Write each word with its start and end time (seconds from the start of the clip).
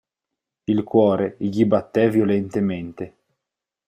Il 0.63 0.83
cuore 0.83 1.35
gli 1.37 1.63
battè 1.63 2.09
violentemente. 2.09 3.15